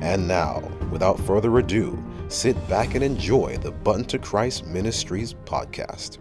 [0.00, 0.60] And now,
[0.90, 6.18] without further ado, sit back and enjoy the Button to Christ Ministries podcast.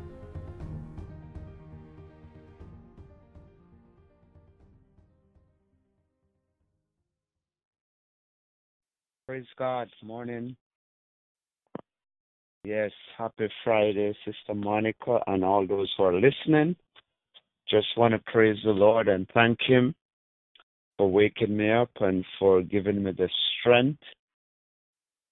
[9.27, 9.89] Praise God.
[10.02, 10.55] Morning.
[12.64, 16.75] Yes, happy Friday, Sister Monica, and all those who are listening.
[17.70, 19.94] Just want to praise the Lord and thank Him
[20.98, 23.30] for waking me up and for giving me the
[23.60, 24.02] strength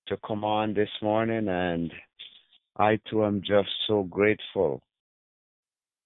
[0.07, 1.47] to come on this morning.
[1.47, 1.91] And
[2.77, 4.81] I too am just so grateful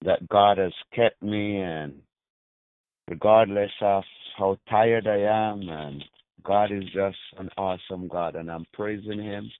[0.02, 2.00] that God has kept me and
[3.08, 4.04] regardless of
[4.38, 6.02] how tired I am and
[6.42, 9.50] God is just an awesome God and I'm praising him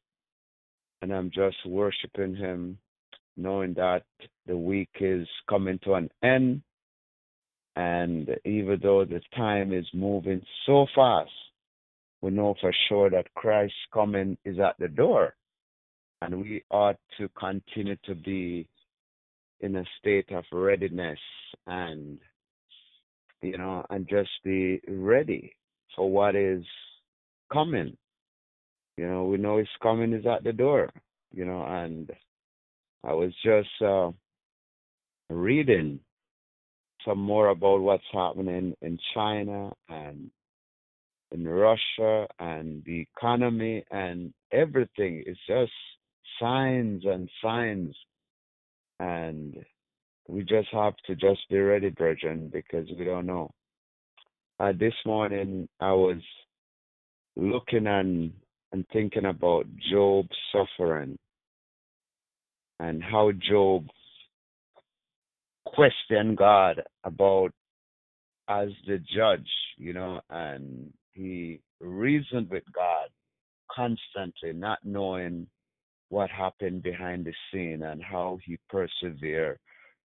[1.02, 2.78] and I'm just worshiping him
[3.36, 4.04] knowing that
[4.46, 6.62] the week is coming to an end
[7.80, 11.30] and even though the time is moving so fast
[12.20, 15.34] we know for sure that Christ's coming is at the door.
[16.20, 18.68] And we ought to continue to be
[19.60, 21.18] in a state of readiness
[21.66, 22.18] and
[23.40, 25.56] you know and just be ready
[25.96, 26.64] for what is
[27.50, 27.96] coming.
[28.98, 30.90] You know we know his coming is at the door
[31.32, 32.10] you know and
[33.04, 34.10] i was just uh
[35.30, 36.00] reading
[37.04, 40.30] some more about what's happening in china and
[41.32, 45.22] in russia and the economy and everything.
[45.26, 45.72] It's just
[46.40, 47.94] signs and signs.
[48.98, 49.56] And
[50.28, 53.50] we just have to just be ready brethren because we don't know.
[54.58, 56.20] Uh, this morning I was
[57.36, 58.32] looking and
[58.72, 61.18] and thinking about Job's suffering
[62.78, 63.86] and how Job
[65.74, 67.52] questioned God about
[68.48, 69.48] as the judge,
[69.78, 73.08] you know, and he reasoned with God
[73.74, 75.46] constantly, not knowing
[76.08, 79.58] what happened behind the scene and how he persevered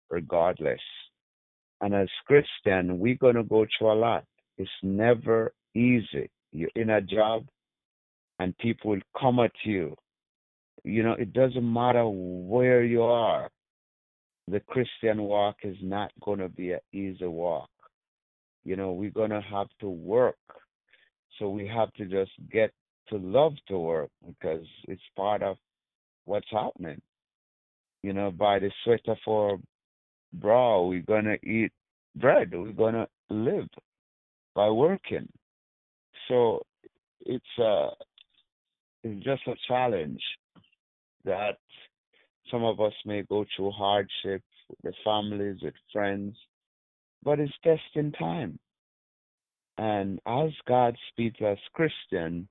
[0.08, 0.80] regardless.
[1.80, 4.24] And as Christian, we're gonna go through a lot.
[4.56, 6.30] It's never easy.
[6.52, 7.46] You're in a job
[8.38, 9.96] and people will come at you.
[10.84, 13.50] You know, it doesn't matter where you are.
[14.48, 17.70] The Christian walk is not going to be an easy walk.
[18.64, 20.36] You know, we're going to have to work.
[21.38, 22.70] So we have to just get
[23.08, 25.56] to love to work because it's part of
[26.24, 27.00] what's happening.
[28.02, 29.58] You know, by the sweat of our
[30.32, 31.72] brow, we're going to eat
[32.14, 32.52] bread.
[32.52, 33.68] We're going to live
[34.54, 35.28] by working.
[36.28, 36.62] So
[37.20, 37.90] it's uh
[39.04, 40.22] it's just a challenge
[41.24, 41.58] that
[42.50, 46.36] some of us may go through hardship with the families, with friends,
[47.22, 48.58] but it's testing time.
[49.78, 52.48] And as God speaks as Christian,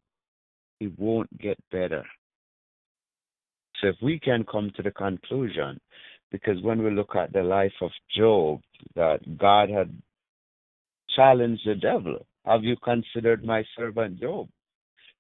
[0.79, 2.03] it won't get better.
[3.81, 5.79] So if we can come to the conclusion,
[6.31, 8.61] because when we look at the life of Job,
[8.95, 9.95] that God had
[11.15, 12.25] challenged the devil.
[12.45, 14.47] Have you considered my servant Job?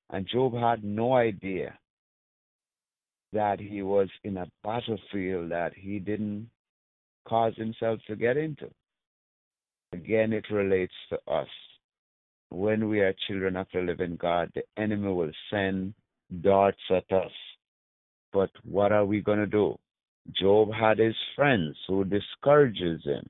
[0.09, 1.77] And Job had no idea
[3.33, 6.49] that he was in a battlefield that he didn't
[7.27, 8.69] cause himself to get into.
[9.93, 11.47] Again, it relates to us.
[12.49, 15.93] When we are children of the living God, the enemy will send
[16.41, 17.31] darts at us.
[18.31, 19.75] But what are we going to do?
[20.39, 23.29] Job had his friends who discourages him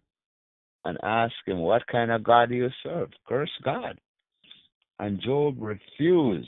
[0.86, 3.10] and ask him, What kind of God do you serve?
[3.28, 4.00] Curse God.
[5.00, 6.48] And Job refused.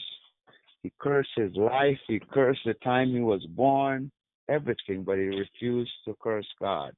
[0.83, 4.11] He cursed his life, he cursed the time he was born,
[4.49, 6.93] everything, but he refused to curse God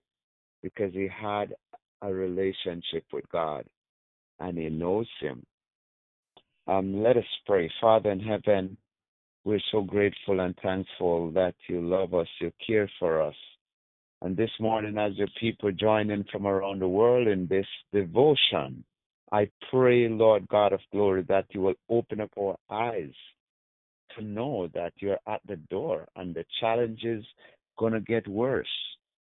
[0.61, 1.53] because he had
[2.01, 3.65] a relationship with God
[4.39, 5.43] and he knows him.
[6.67, 7.71] Um, let us pray.
[7.81, 8.77] Father in heaven,
[9.43, 13.35] we're so grateful and thankful that you love us, you care for us.
[14.21, 18.83] And this morning, as your people join in from around the world in this devotion,
[19.31, 23.13] I pray, Lord God of glory, that you will open up our eyes
[24.17, 27.23] to know that you're at the door and the challenge is
[27.77, 28.67] going to get worse,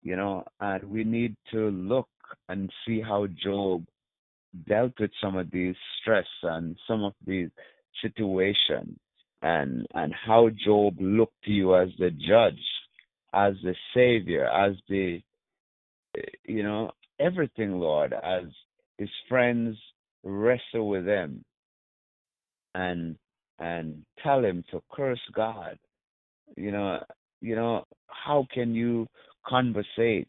[0.03, 2.09] you know, and we need to look
[2.47, 3.85] and see how Job
[4.67, 7.49] dealt with some of these stress and some of these
[8.01, 8.97] situations.
[9.41, 12.65] and and how Job looked to you as the judge,
[13.33, 15.21] as the savior, as the
[16.17, 18.45] eh, you know everything, Lord, as
[18.97, 19.77] his friends
[20.23, 21.43] wrestle with him
[22.75, 23.15] and
[23.59, 25.77] and tell him to curse God.
[26.55, 27.03] You know,
[27.41, 29.07] you know, how can you
[29.45, 30.27] conversate,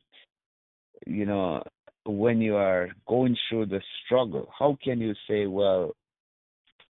[1.06, 1.62] you know,
[2.04, 4.48] when you are going through the struggle?
[4.58, 5.92] How can you say, Well,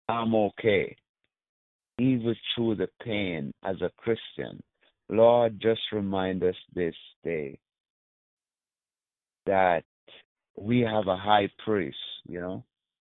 [0.08, 0.96] I'm okay?
[2.00, 4.62] Even through the pain as a Christian.
[5.10, 7.58] Lord, just remind us this day
[9.46, 9.84] that
[10.58, 11.98] we have a high priest,
[12.28, 12.64] you know.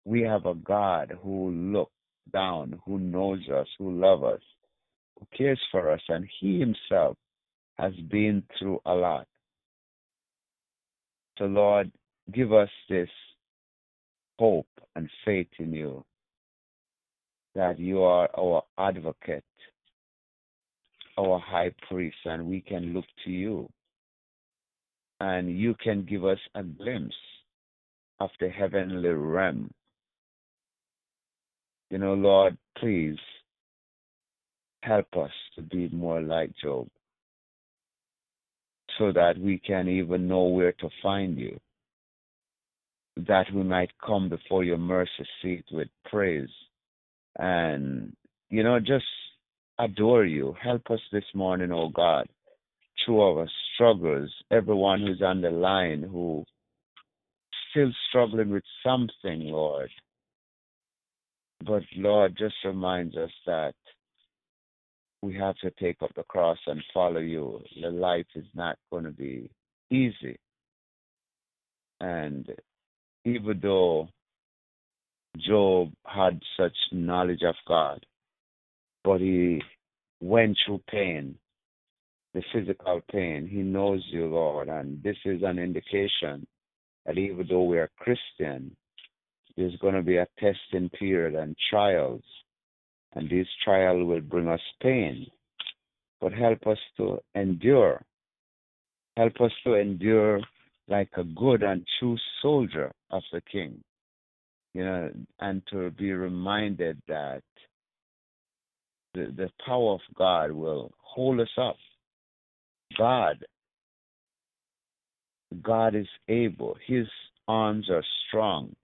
[0.04, 1.92] We have a God who looks
[2.32, 4.42] down, who knows us, who loves us,
[5.20, 7.18] who cares for us, and He Himself
[7.78, 9.28] has been through a lot.
[11.38, 11.92] So, Lord,
[12.32, 13.10] give us this
[14.40, 16.04] hope and faith in you
[17.56, 19.44] that you are our advocate,
[21.18, 23.70] our high priest, and we can look to you.
[25.22, 27.16] And you can give us a glimpse
[28.20, 29.72] of the heavenly realm.
[31.90, 33.18] You know, Lord, please
[34.82, 36.88] help us to be more like Job
[38.98, 41.60] so that we can even know where to find you,
[43.18, 46.50] that we might come before your mercy seat with praise
[47.38, 48.16] and,
[48.50, 49.06] you know, just
[49.80, 50.56] adore you.
[50.62, 52.28] Help us this morning, oh God,
[53.04, 56.46] through our struggles, everyone who's on the line who
[57.72, 59.90] still struggling with something, Lord.
[61.64, 63.76] But Lord, just reminds us that
[65.22, 67.62] we have to take up the cross and follow you.
[67.82, 69.50] The life is not going to be
[69.90, 70.38] easy.
[72.00, 72.48] And
[73.24, 74.10] even though
[75.38, 78.06] Job had such knowledge of God,
[79.04, 79.62] but he
[80.22, 81.36] went through pain,
[82.34, 83.48] the physical pain.
[83.48, 86.46] He knows you, Lord, and this is an indication
[87.06, 88.76] that even though we are Christian,
[89.58, 92.24] there's going to be a testing period and trials,
[93.14, 95.28] and these trials will bring us pain.
[96.22, 98.04] But help us to endure.
[99.18, 100.42] Help us to endure
[100.88, 103.82] like a good and true soldier of the King
[104.76, 105.10] you know,
[105.40, 107.42] and to be reminded that
[109.14, 111.78] the, the power of God will hold us up.
[112.98, 113.46] God,
[115.62, 116.76] God is able.
[116.86, 117.08] His
[117.48, 118.76] arms are strong.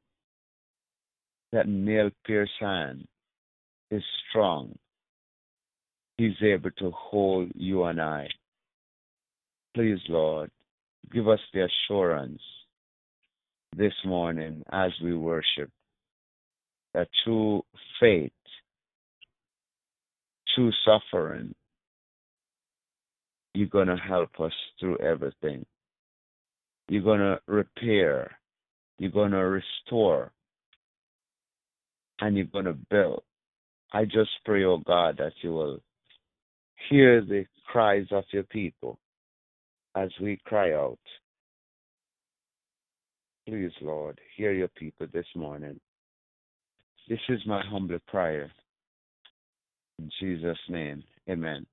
[1.51, 3.07] That pierced hand
[3.89, 4.77] is strong.
[6.17, 8.27] He's able to hold you and I.
[9.73, 10.51] Please, Lord,
[11.13, 12.41] give us the assurance
[13.75, 15.69] this morning as we worship
[16.93, 17.63] that through
[17.99, 18.31] faith,
[20.53, 21.53] through suffering,
[23.53, 25.65] you're going to help us through everything.
[26.89, 28.37] You're going to repair,
[28.99, 30.31] you're going to restore,
[32.21, 33.23] and you're going to build.
[33.91, 35.79] I just pray, oh God, that you will
[36.89, 38.99] hear the cries of your people
[39.95, 40.99] as we cry out.
[43.47, 45.79] Please, Lord, hear your people this morning.
[47.09, 48.51] This is my humble prayer.
[49.99, 51.65] In Jesus' name, amen.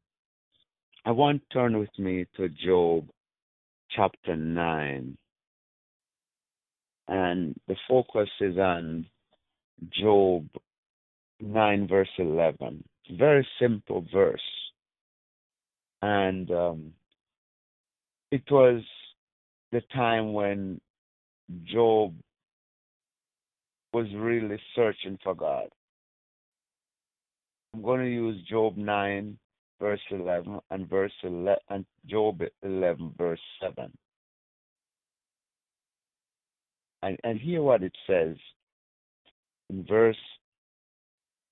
[1.05, 3.07] I want to turn with me to Job
[3.95, 5.17] chapter 9.
[7.07, 9.07] And the focus is on
[9.93, 10.49] Job
[11.41, 12.85] 9, verse 11.
[13.13, 14.41] Very simple verse.
[16.03, 16.93] And um,
[18.31, 18.83] it was
[19.73, 20.81] the time when
[21.65, 22.15] Job
[23.93, 25.69] was really searching for God.
[27.75, 29.39] I'm going to use Job 9,
[29.81, 33.93] verse 11, and verse 11, and Job 11, verse 7.
[37.03, 38.37] And, and hear what it says
[39.71, 40.17] in verse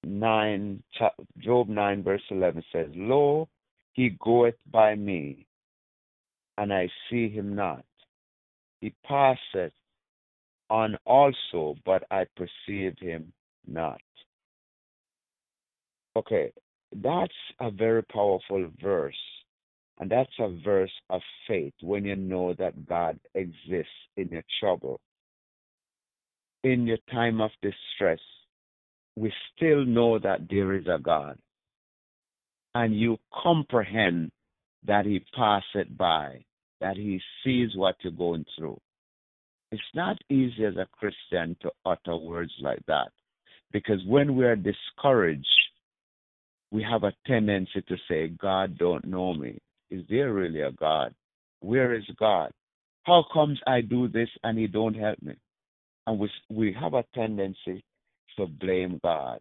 [0.05, 0.83] 9,
[1.39, 3.49] Job 9, verse 11 says, Lo,
[3.93, 5.47] he goeth by me,
[6.59, 7.85] and I see him not.
[8.81, 9.73] He passeth
[10.71, 13.33] on also, but I perceive him
[13.67, 14.01] not.
[16.17, 16.53] Okay,
[17.03, 19.15] that's a very powerful verse.
[19.99, 25.01] And that's a verse of faith when you know that God exists in your trouble.
[26.65, 28.21] In your time of distress,
[29.17, 31.39] we still know that there is a God.
[32.75, 34.33] And you comprehend
[34.87, 36.45] that He passeth by,
[36.81, 38.79] that He sees what you're going through.
[39.73, 43.11] It's not easy as a Christian to utter words like that
[43.73, 45.47] because when we are discouraged,
[46.71, 49.59] we have a tendency to say, God don't know me.
[49.91, 51.15] Is there really a God?
[51.61, 52.53] Where is God?
[53.05, 55.35] How comes I do this and he don't help me?
[56.07, 57.85] And we, we have a tendency
[58.37, 59.41] to blame God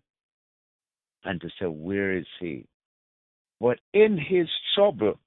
[1.23, 2.65] and to say, where is he?
[3.59, 5.19] But in his trouble,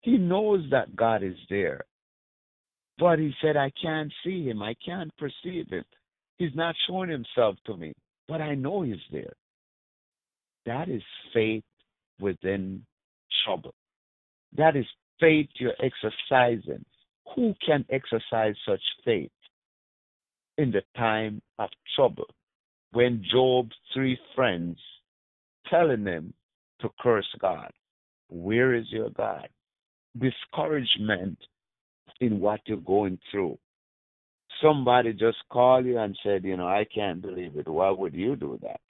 [0.00, 1.82] he knows that God is there.
[2.98, 4.62] But he said, I can't see him.
[4.62, 5.84] I can't perceive him.
[6.38, 7.92] He's not showing himself to me,
[8.26, 9.32] but I know he's there.
[10.66, 11.64] That is faith
[12.20, 12.84] within
[13.44, 13.74] trouble.
[14.56, 14.86] That is
[15.20, 16.84] faith you're exercising.
[17.34, 19.30] Who can exercise such faith
[20.58, 22.26] in the time of trouble?
[22.92, 24.78] When Job's three friends
[25.70, 26.34] telling him
[26.80, 27.70] to curse God,
[28.28, 29.48] where is your God?
[30.18, 31.38] Discouragement
[32.20, 33.58] in what you're going through.
[34.62, 37.68] Somebody just called you and said, you know, I can't believe it.
[37.68, 38.80] Why would you do that?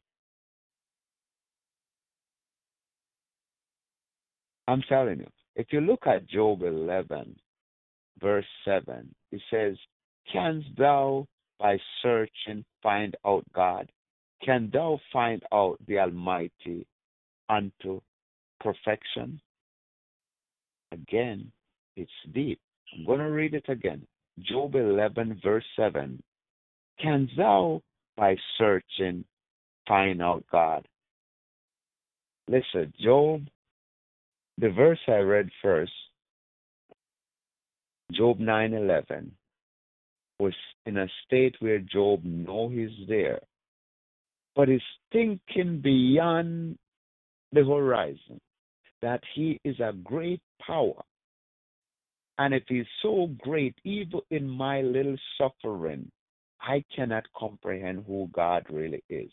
[4.67, 7.37] I'm telling you, if you look at Job 11,
[8.21, 9.77] verse 7, it says,
[10.33, 11.27] Canst thou
[11.59, 13.91] by searching find out God?
[14.45, 16.87] Can thou find out the Almighty
[17.49, 18.01] unto
[18.61, 19.41] perfection?
[20.93, 21.51] Again,
[21.97, 22.61] it's deep.
[22.95, 24.07] I'm going to read it again.
[24.41, 26.23] Job 11, verse 7.
[27.01, 27.83] Can thou,
[28.17, 29.25] by searching,
[29.87, 30.87] find out God?
[32.49, 33.47] Listen, Job,
[34.57, 35.93] the verse I read first,
[38.13, 39.31] Job 9:11,
[40.39, 40.55] was
[40.87, 43.41] in a state where Job know he's there,
[44.55, 46.79] but is thinking beyond
[47.53, 48.41] the horizon
[49.03, 51.03] that he is a great power
[52.39, 56.11] and it is so great, even in my little suffering,
[56.61, 59.31] I cannot comprehend who God really is.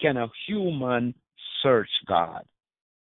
[0.00, 1.14] Can a human
[1.62, 2.44] search God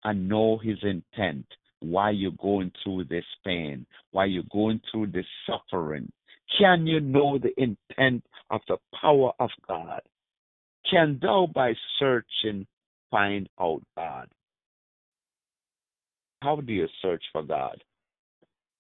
[0.04, 1.46] and know his intent?
[1.80, 3.86] Why you're going through this pain?
[4.10, 6.10] Why you're going through this suffering?
[6.56, 10.00] Can you know the intent of the power of God?
[10.90, 12.66] Can thou by searching
[13.10, 14.28] find out God?
[16.40, 17.82] How do you search for God?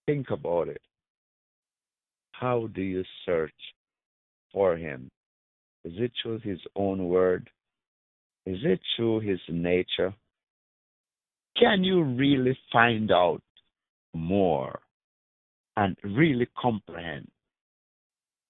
[0.06, 0.80] Think about it.
[2.32, 3.52] How do you search
[4.52, 5.10] for Him?
[5.84, 7.50] Is it through His own word?
[8.46, 10.14] Is it through His nature?
[11.58, 13.42] Can you really find out
[14.14, 14.78] more
[15.76, 17.28] and really comprehend?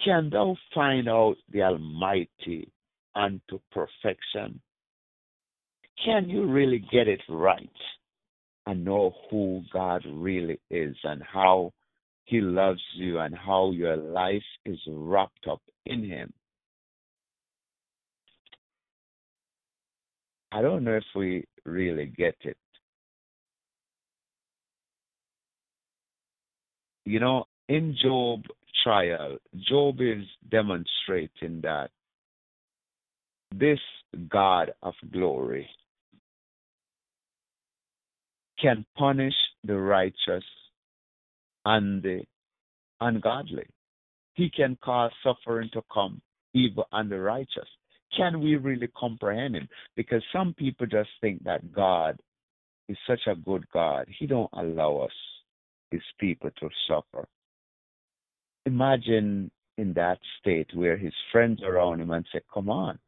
[0.04, 2.70] Can thou find out the Almighty
[3.14, 4.60] unto perfection?
[6.04, 7.68] Can you really get it right?
[8.68, 11.72] and know who God really is and how
[12.26, 16.30] He loves you and how your life is wrapped up in Him.
[20.52, 22.58] I don't know if we really get it.
[27.06, 28.42] You know, in Job
[28.82, 31.90] trial, Job is demonstrating that
[33.54, 33.78] this
[34.28, 35.68] God of glory
[38.60, 40.44] can punish the righteous
[41.64, 42.22] and the
[43.00, 43.66] ungodly.
[44.34, 46.20] He can cause suffering to come
[46.54, 47.68] even on the righteous.
[48.16, 49.68] Can we really comprehend him?
[49.96, 52.18] Because some people just think that God
[52.88, 54.06] is such a good God.
[54.18, 55.12] He don't allow us,
[55.90, 57.28] his people, to suffer.
[58.68, 62.98] Imagine in that state where his friends around him and say, Come on,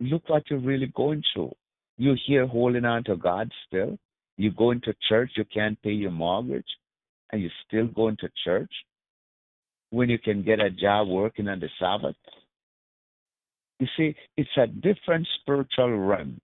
[0.00, 1.52] look what you're really going through.
[1.98, 3.98] You're here holding on to God still.
[4.38, 6.70] You go into church, you can't pay your mortgage,
[7.30, 8.72] and you're still going to church
[9.90, 12.16] when you can get a job working on the Sabbath.
[13.78, 16.40] You see, it's a different spiritual realm.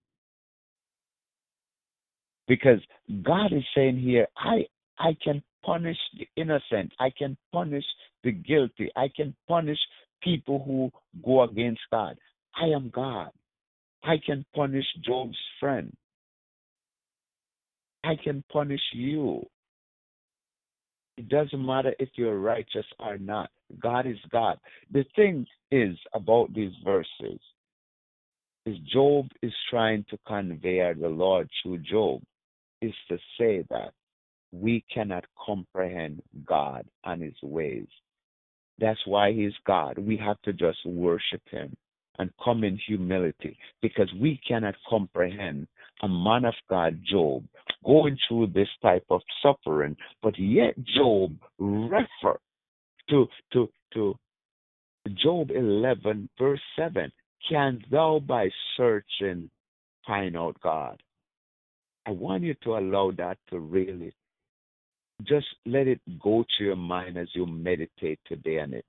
[2.46, 2.80] Because
[3.22, 4.66] God is saying here, I
[4.98, 7.84] I can punish the innocent, I can punish
[8.24, 9.78] the guilty, I can punish
[10.22, 10.90] people who
[11.24, 12.16] go against God.
[12.54, 13.30] I am God.
[14.02, 15.94] I can punish Job's friend.
[18.04, 19.44] I can punish you.
[21.16, 23.50] It doesn't matter if you're righteous or not.
[23.78, 24.58] God is God.
[24.90, 27.40] The thing is about these verses
[28.66, 32.22] is Job is trying to convey the Lord through Job
[32.80, 33.92] is to say that
[34.52, 37.86] we cannot comprehend God and his ways.
[38.80, 39.98] That's why he's God.
[39.98, 41.76] We have to just worship him
[42.18, 45.66] and come in humility because we cannot comprehend
[46.02, 47.44] a man of God, Job,
[47.84, 52.38] going through this type of suffering, but yet Job refer
[53.10, 54.14] to to to
[55.22, 57.10] Job 11 verse 7.
[57.48, 59.50] Can thou by searching
[60.06, 61.02] find out God?
[62.06, 64.12] I want you to allow that to really
[65.26, 68.84] just let it go to your mind as you meditate today on it.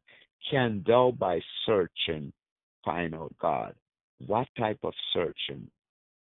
[0.49, 2.33] Can thou, by searching,
[2.83, 3.75] find out God?
[4.25, 5.67] What type of searching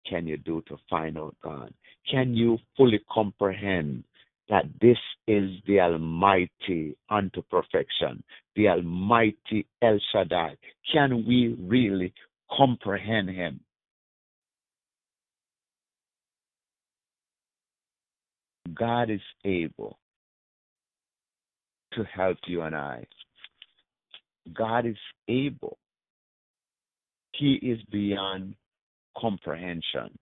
[0.08, 1.72] can you do to find out God?
[2.10, 4.04] Can you fully comprehend
[4.48, 8.22] that this is the Almighty unto perfection,
[8.56, 10.56] the Almighty El Shaddai?
[10.92, 12.12] Can we really
[12.56, 13.60] comprehend Him?
[18.74, 19.98] God is able
[21.94, 23.04] to help you and I.
[24.54, 24.96] God is
[25.28, 25.78] able.
[27.32, 28.54] He is beyond
[29.16, 30.16] comprehension.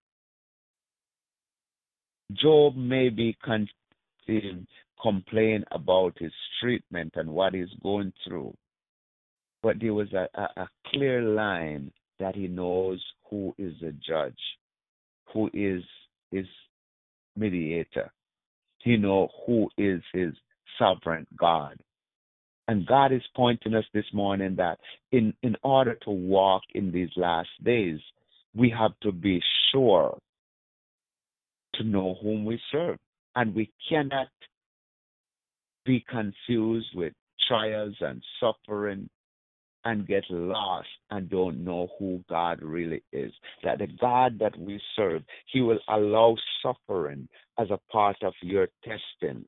[2.32, 3.68] Job may be con-
[4.28, 4.66] um,
[5.02, 8.54] complain about his treatment and what he's going through,
[9.62, 14.38] but there was a, a, a clear line that he knows who is the judge,
[15.32, 15.82] who is
[16.30, 16.47] his
[17.37, 18.12] mediator.
[18.82, 20.32] He know who is his
[20.78, 21.76] sovereign God.
[22.68, 24.78] And God is pointing us this morning that
[25.12, 27.99] in, in order to walk in these last days,
[28.54, 30.16] we have to be sure
[31.75, 32.96] to know whom we serve.
[33.34, 34.28] And we cannot
[35.84, 37.12] be confused with
[37.49, 39.08] trials and suffering
[39.84, 43.32] and get lost and don't know who God really is.
[43.64, 48.68] That the God that we serve, He will allow suffering as a part of your
[48.84, 49.44] testing.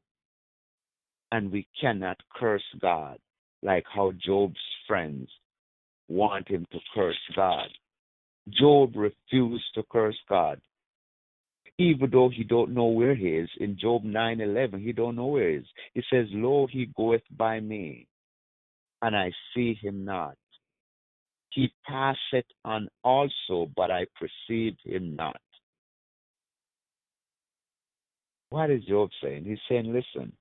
[1.31, 3.19] And we cannot curse God
[3.63, 5.29] like how Job's friends
[6.09, 7.69] want him to curse God.
[8.51, 10.61] Job refused to curse God.
[11.79, 13.49] Even though he don't know where he is.
[13.59, 15.67] In Job 9:11, he don't know where he is.
[15.95, 18.07] He says, "Lo, he goeth by me,
[19.03, 20.37] and I see him not.
[21.51, 25.41] He passeth on also, but I perceive him not."
[28.51, 29.45] What is Job saying?
[29.45, 30.37] He's saying, "Listen,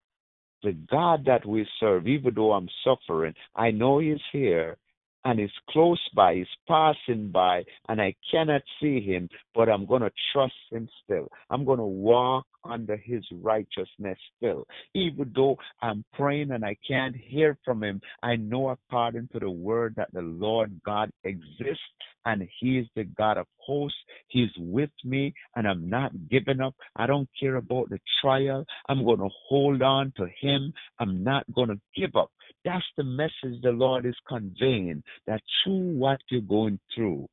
[0.64, 4.78] the God that we serve, even though I'm suffering, I know He's here,
[5.26, 10.02] and he's close by, he's passing by, and I cannot see him, but I'm going
[10.02, 11.30] to trust him still.
[11.50, 14.68] I'm going to walk under his righteousness still.
[14.94, 19.50] Even though I'm praying and I can't hear from him, I know according to the
[19.50, 21.82] word that the Lord God exists
[22.26, 23.98] and he is the God of hosts.
[24.28, 26.76] He's with me and I'm not giving up.
[26.96, 28.66] I don't care about the trial.
[28.90, 30.74] I'm going to hold on to him.
[31.00, 32.32] I'm not going to give up.
[32.64, 37.28] That's the message the Lord is conveying that through what you're going through,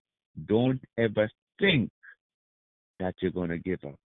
[0.46, 1.90] don't ever think
[2.98, 3.98] that you're going to give up.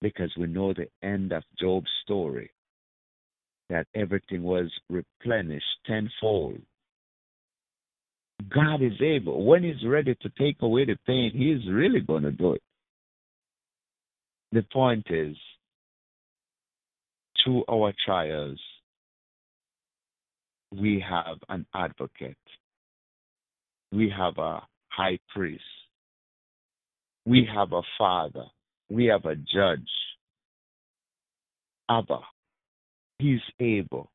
[0.00, 2.50] Because we know the end of Job's story
[3.70, 6.60] that everything was replenished tenfold.
[8.54, 9.44] God is able.
[9.44, 12.62] When He's ready to take away the pain, He's really going to do it.
[14.52, 15.36] The point is,
[17.42, 18.60] through our trials,
[20.80, 22.36] we have an advocate.
[23.92, 25.62] We have a high priest.
[27.26, 28.44] We have a father.
[28.90, 29.88] We have a judge.
[31.88, 32.20] Abba.
[33.18, 34.10] He's able.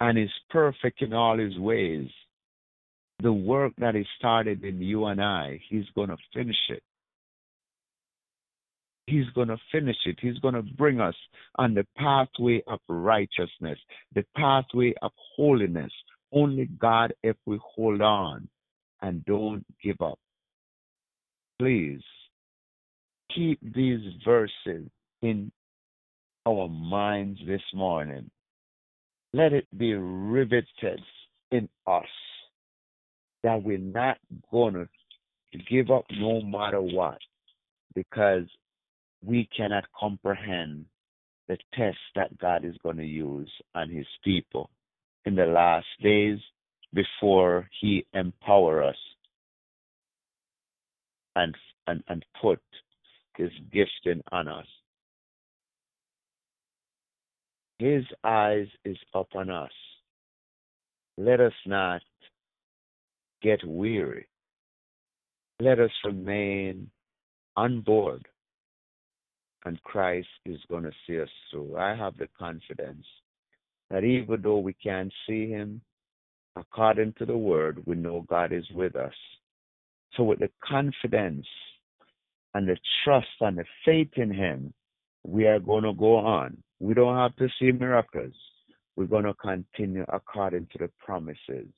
[0.00, 2.08] And is perfect in all his ways.
[3.22, 6.82] The work that he started in you and I, he's going to finish it.
[9.06, 10.18] He's going to finish it.
[10.20, 11.14] He's going to bring us
[11.56, 13.78] on the pathway of righteousness,
[14.14, 15.92] the pathway of holiness.
[16.32, 18.48] Only God if we hold on
[19.02, 20.18] and don't give up.
[21.58, 22.02] Please
[23.34, 24.88] keep these verses
[25.22, 25.52] in
[26.46, 28.28] our minds this morning.
[29.32, 31.00] Let it be riveted
[31.52, 32.04] in us
[33.42, 34.18] that we're not
[34.50, 34.88] going to
[35.70, 37.18] give up no matter what
[37.94, 38.44] because
[39.26, 40.86] we cannot comprehend
[41.48, 44.70] the test that God is going to use on his people
[45.24, 46.38] in the last days
[46.94, 48.96] before he empower us
[51.34, 51.54] and
[51.88, 52.60] and, and put
[53.36, 54.66] his gifting on us.
[57.78, 59.70] His eyes is upon us.
[61.18, 62.00] Let us not
[63.42, 64.26] get weary.
[65.60, 66.90] Let us remain
[67.56, 68.26] on board
[69.66, 71.76] and Christ is going to see us through.
[71.76, 73.04] I have the confidence
[73.90, 75.82] that even though we can't see Him,
[76.56, 79.12] according to the Word, we know God is with us.
[80.16, 81.46] So, with the confidence
[82.54, 84.72] and the trust and the faith in Him,
[85.24, 86.56] we are going to go on.
[86.80, 88.34] We don't have to see miracles.
[88.96, 91.68] We're going to continue according to the promises.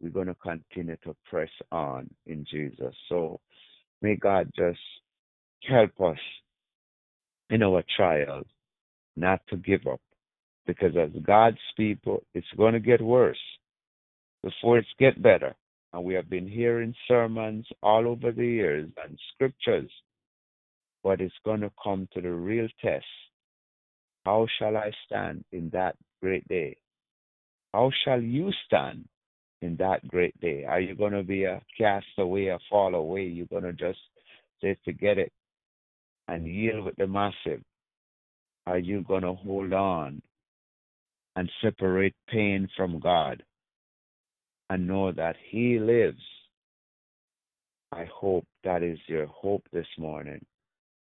[0.00, 2.94] We're going to continue to press on in Jesus.
[3.08, 3.40] So,
[4.00, 4.78] May God just
[5.68, 6.18] help us
[7.50, 8.46] in our trials
[9.16, 10.00] not to give up.
[10.66, 13.38] Because as God's people, it's going to get worse
[14.42, 15.54] before it's get better.
[15.92, 19.90] And we have been hearing sermons all over the years and scriptures,
[21.02, 23.06] but it's going to come to the real test.
[24.26, 26.76] How shall I stand in that great day?
[27.72, 29.06] How shall you stand
[29.62, 30.64] in that great day?
[30.64, 33.24] Are you going to be a castaway, a fall away?
[33.24, 33.98] You're going to just
[34.60, 35.32] say, forget it
[36.28, 37.62] and yield with the massive?
[38.66, 40.22] Are you going to hold on
[41.36, 43.42] and separate pain from God
[44.70, 46.22] and know that He lives?
[47.92, 50.44] I hope that is your hope this morning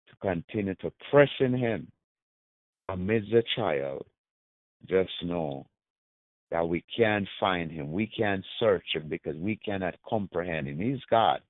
[0.10, 1.88] to continue to press in Him
[2.90, 4.06] amidst the trial.
[4.88, 5.66] Just know
[6.52, 7.92] that we can't find him.
[7.92, 10.80] We can't search him because we cannot comprehend him.
[10.80, 11.42] He's God.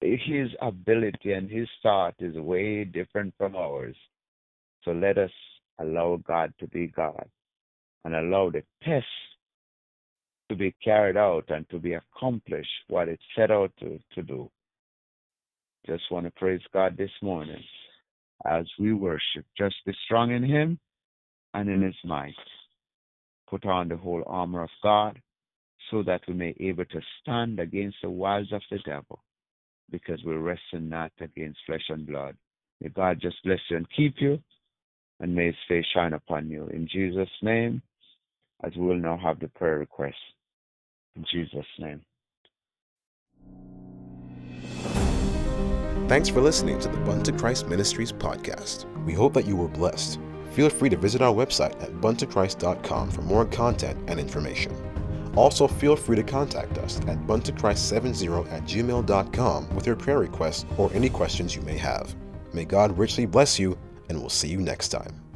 [0.00, 3.96] His ability and his thought is way different from ours.
[4.84, 5.30] So let us
[5.78, 7.28] allow God to be God
[8.04, 9.06] and allow the test
[10.48, 14.50] to be carried out and to be accomplished what it set out to, to do.
[15.86, 17.62] Just want to praise God this morning
[18.46, 19.44] as we worship.
[19.56, 20.78] Just be strong in him
[21.54, 22.34] and in his might
[23.48, 25.20] put on the whole armor of God
[25.90, 29.20] so that we may be able to stand against the wiles of the devil
[29.90, 32.36] because we're wrestling not against flesh and blood.
[32.80, 34.38] May God just bless you and keep you
[35.20, 36.66] and may his face shine upon you.
[36.68, 37.82] In Jesus' name,
[38.64, 40.16] as we will now have the prayer request.
[41.16, 42.00] In Jesus' name.
[46.08, 48.84] Thanks for listening to the Bunto Christ Ministries podcast.
[49.04, 50.18] We hope that you were blessed
[50.50, 54.89] feel free to visit our website at buntochrist.com for more content and information.
[55.36, 60.90] Also, feel free to contact us at buntochrist70 at gmail.com with your prayer requests or
[60.92, 62.14] any questions you may have.
[62.52, 65.29] May God richly bless you, and we'll see you next time.